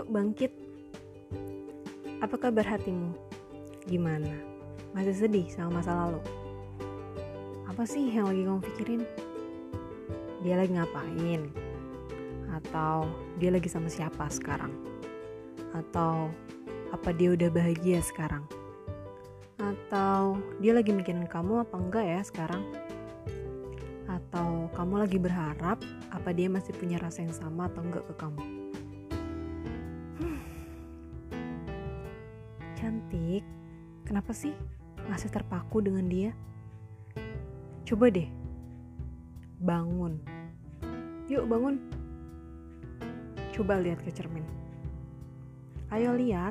Yuk 0.00 0.16
bangkit. 0.16 0.48
Apa 2.24 2.32
kabar 2.40 2.64
hatimu? 2.64 3.12
Gimana? 3.84 4.32
Masih 4.96 5.12
sedih 5.12 5.44
sama 5.52 5.76
masa 5.76 5.92
lalu? 5.92 6.24
Apa 7.68 7.84
sih 7.84 8.08
yang 8.08 8.32
lagi 8.32 8.48
kamu 8.48 8.60
pikirin? 8.64 9.02
Dia 10.40 10.56
lagi 10.56 10.72
ngapain? 10.72 11.52
Atau 12.48 13.12
dia 13.36 13.52
lagi 13.52 13.68
sama 13.68 13.92
siapa 13.92 14.24
sekarang? 14.32 14.72
Atau 15.76 16.32
apa 16.96 17.12
dia 17.12 17.36
udah 17.36 17.52
bahagia 17.52 18.00
sekarang? 18.00 18.48
Atau 19.60 20.40
dia 20.64 20.72
lagi 20.72 20.96
mikirin 20.96 21.28
kamu 21.28 21.60
apa 21.68 21.76
enggak 21.76 22.08
ya 22.08 22.20
sekarang? 22.24 22.64
Atau 24.08 24.72
kamu 24.72 25.04
lagi 25.04 25.20
berharap 25.20 25.76
apa 26.08 26.32
dia 26.32 26.48
masih 26.48 26.72
punya 26.72 26.96
rasa 26.96 27.20
yang 27.20 27.36
sama 27.36 27.68
atau 27.68 27.84
enggak 27.84 28.08
ke 28.08 28.16
kamu? 28.16 28.69
Kenapa 34.10 34.34
sih 34.34 34.50
masih 35.06 35.30
terpaku 35.30 35.78
dengan 35.78 36.10
dia? 36.10 36.34
Coba 37.86 38.10
deh, 38.10 38.26
bangun. 39.62 40.18
Yuk 41.30 41.46
bangun. 41.46 41.78
Coba 43.54 43.78
lihat 43.78 44.02
ke 44.02 44.10
cermin. 44.10 44.42
Ayo 45.94 46.18
lihat. 46.18 46.50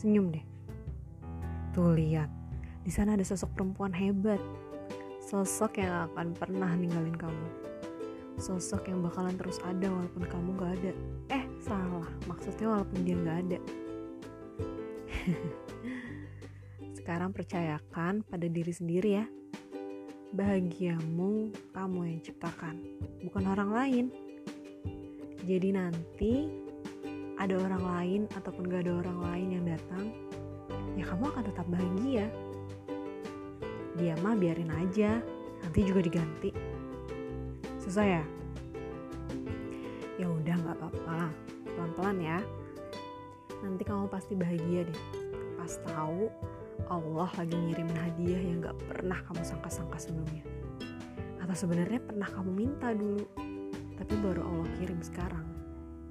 Senyum 0.00 0.32
deh. 0.32 0.44
Tuh 1.76 1.92
lihat, 1.92 2.32
di 2.80 2.88
sana 2.88 3.12
ada 3.12 3.24
sosok 3.24 3.52
perempuan 3.52 3.92
hebat 3.92 4.40
Sosok 5.22 5.80
yang 5.80 6.12
akan 6.12 6.34
pernah 6.36 6.68
ninggalin 6.76 7.16
kamu. 7.16 7.48
Sosok 8.36 8.92
yang 8.92 9.00
bakalan 9.00 9.32
terus 9.38 9.62
ada 9.64 9.88
walaupun 9.88 10.28
kamu 10.28 10.48
gak 10.60 10.72
ada. 10.76 10.92
Eh, 11.32 11.44
salah. 11.62 12.10
Maksudnya 12.26 12.66
walaupun 12.68 13.00
dia 13.00 13.16
gak 13.22 13.38
ada. 13.46 13.58
Sekarang 17.02 17.34
percayakan 17.34 18.22
pada 18.22 18.46
diri 18.46 18.70
sendiri 18.70 19.10
ya. 19.18 19.26
Bahagiamu 20.38 21.50
kamu 21.74 22.00
yang 22.14 22.20
ciptakan, 22.22 22.78
bukan 23.26 23.44
orang 23.50 23.70
lain. 23.74 24.06
Jadi 25.42 25.74
nanti 25.74 26.46
ada 27.42 27.58
orang 27.58 27.82
lain 27.82 28.20
ataupun 28.38 28.70
gak 28.70 28.86
ada 28.86 29.02
orang 29.02 29.18
lain 29.18 29.48
yang 29.50 29.64
datang, 29.66 30.14
ya 30.94 31.02
kamu 31.02 31.26
akan 31.26 31.42
tetap 31.42 31.66
bahagia. 31.66 32.30
Dia 33.98 34.14
mah 34.22 34.38
biarin 34.38 34.70
aja 34.70 35.18
nanti 35.66 35.82
juga 35.82 36.06
diganti. 36.06 36.54
Susah 37.82 38.06
ya? 38.06 38.24
Ya 40.22 40.30
udah 40.30 40.54
nggak 40.54 40.78
apa-apa. 40.78 41.34
Pelan-pelan 41.66 42.18
ya. 42.22 42.38
Nanti 43.58 43.82
kamu 43.82 44.06
pasti 44.06 44.38
bahagia 44.38 44.86
deh. 44.86 45.00
Pas 45.58 45.82
tahu 45.82 46.30
Allah 46.88 47.30
lagi 47.38 47.56
ngirimin 47.56 47.98
hadiah 47.98 48.42
yang 48.42 48.58
gak 48.64 48.78
pernah 48.88 49.18
kamu 49.28 49.42
sangka-sangka 49.44 49.98
sebelumnya 49.98 50.44
atau 51.42 51.56
sebenarnya 51.56 52.00
pernah 52.00 52.28
kamu 52.30 52.50
minta 52.54 52.94
dulu 52.94 53.26
tapi 53.98 54.14
baru 54.22 54.42
Allah 54.42 54.68
kirim 54.78 55.00
sekarang 55.02 55.46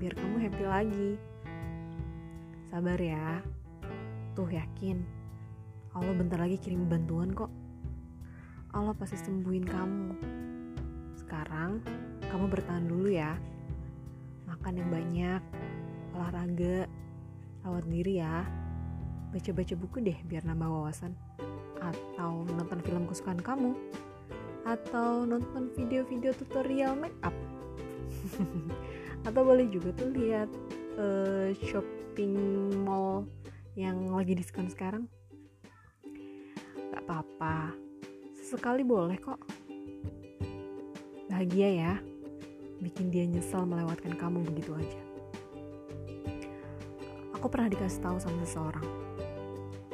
biar 0.00 0.14
kamu 0.14 0.36
happy 0.48 0.64
lagi 0.64 1.10
sabar 2.70 2.98
ya 3.00 3.42
tuh 4.32 4.48
yakin 4.48 5.02
Allah 5.96 6.14
bentar 6.14 6.38
lagi 6.38 6.60
kirim 6.60 6.86
bantuan 6.86 7.34
kok 7.34 7.50
Allah 8.76 8.92
pasti 8.92 9.16
sembuhin 9.16 9.64
kamu. 9.64 10.08
Sekarang 11.16 11.80
kamu 12.28 12.44
bertahan 12.52 12.84
dulu 12.84 13.08
ya. 13.08 13.32
Makan 14.44 14.74
yang 14.76 14.90
banyak, 14.92 15.42
olahraga, 16.12 16.84
rawat 17.64 17.84
diri 17.88 18.20
ya. 18.20 18.44
Baca-baca 19.28 19.74
buku 19.76 19.98
deh 20.04 20.18
biar 20.24 20.44
nambah 20.48 20.68
wawasan. 20.68 21.12
Atau 21.78 22.48
nonton 22.48 22.80
film 22.84 23.04
kesukaan 23.06 23.40
kamu. 23.40 23.76
Atau 24.64 25.24
nonton 25.28 25.72
video-video 25.76 26.32
tutorial 26.36 26.96
make 26.96 27.16
up. 27.20 27.34
Atau 29.26 29.42
boleh 29.44 29.68
juga 29.68 29.92
tuh 29.96 30.12
lihat 30.12 30.48
uh, 30.96 31.52
shopping 31.68 32.34
mall 32.84 33.28
yang 33.76 34.10
lagi 34.12 34.34
diskon 34.34 34.72
sekarang. 34.72 35.06
Gak 36.88 37.04
apa-apa, 37.04 37.76
Sekali 38.48 38.80
boleh 38.80 39.20
kok. 39.20 39.36
Bahagia 41.28 41.68
ya, 41.68 41.92
bikin 42.80 43.12
dia 43.12 43.28
nyesal 43.28 43.68
melewatkan 43.68 44.16
kamu 44.16 44.40
begitu 44.40 44.72
aja. 44.72 45.02
Aku 47.36 47.52
pernah 47.52 47.68
dikasih 47.68 48.00
tahu 48.00 48.16
sama 48.16 48.40
seseorang, 48.48 48.88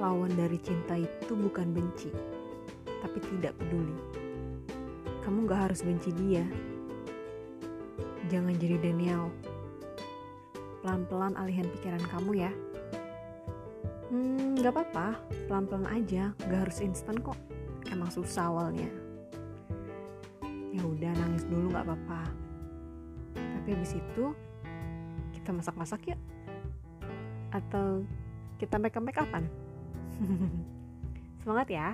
lawan 0.00 0.32
dari 0.32 0.56
cinta 0.64 0.96
itu 0.96 1.32
bukan 1.36 1.76
benci, 1.76 2.08
tapi 3.04 3.20
tidak 3.20 3.52
peduli. 3.60 3.94
Kamu 5.20 5.44
gak 5.44 5.70
harus 5.70 5.84
benci 5.84 6.10
dia. 6.16 6.42
Jangan 8.32 8.56
jadi 8.56 8.80
Daniel. 8.80 9.28
Pelan-pelan 10.80 11.36
alihan 11.36 11.68
pikiran 11.76 12.00
kamu 12.08 12.48
ya. 12.48 12.52
Hmm, 14.08 14.56
gak 14.56 14.72
apa-apa, 14.72 15.20
pelan-pelan 15.44 15.86
aja, 15.92 16.32
gak 16.48 16.66
harus 16.66 16.80
instan 16.80 17.20
kok 17.20 17.36
emang 17.90 18.08
susah 18.08 18.48
awalnya 18.48 18.88
ya 20.70 20.82
udah 20.86 21.12
nangis 21.18 21.44
dulu 21.50 21.74
nggak 21.74 21.84
apa-apa 21.86 22.22
tapi 23.34 23.68
habis 23.74 23.98
itu 23.98 24.24
kita 25.34 25.50
masak-masak 25.50 26.14
ya 26.14 26.16
atau 27.50 28.06
kita 28.62 28.78
make 28.78 28.94
up 28.94 29.02
make 29.02 29.18
upan 29.18 29.44
semangat 31.42 31.68
ya. 31.72 31.88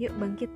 Yuk 0.00 0.12
bangkit 0.16 0.50